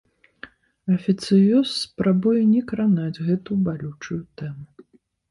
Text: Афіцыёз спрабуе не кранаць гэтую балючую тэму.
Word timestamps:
Афіцыёз 0.93 1.67
спрабуе 1.81 2.41
не 2.53 2.61
кранаць 2.71 3.21
гэтую 3.27 3.57
балючую 3.67 4.19
тэму. 4.41 4.65